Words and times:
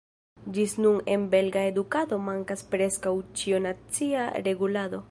Ĝis 0.53 0.71
nun 0.85 0.97
en 1.15 1.27
belga 1.35 1.63
edukado 1.73 2.19
mankas 2.31 2.67
preskaŭ 2.73 3.17
ĉiu 3.43 3.63
nacia 3.69 4.27
regulado. 4.51 4.99